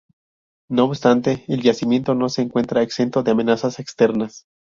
[0.67, 4.47] No obstante, el yacimiento no se encuentra exento de amenazas externas.